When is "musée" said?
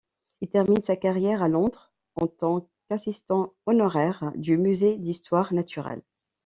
4.57-4.97